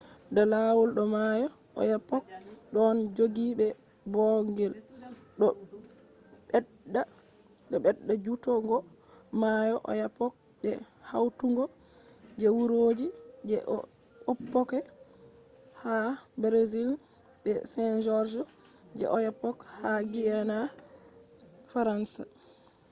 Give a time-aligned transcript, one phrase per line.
[0.35, 1.47] da lawol do mayo
[1.81, 2.25] oyapock
[2.73, 3.67] ɗon joggi be
[4.13, 4.73] ɓoogl.
[5.39, 5.49] ɗo
[7.83, 8.77] ɓedda jutugo
[9.41, 10.69] mayo oyapock be
[11.09, 11.63] hautugo
[12.39, 13.07] je wuroji
[13.47, 14.79] je oiapoque
[15.81, 15.95] ha
[16.41, 16.89] brazil
[17.43, 18.47] be saint-georges
[18.97, 20.57] je oyapock ha guiana
[21.71, 22.23] faransa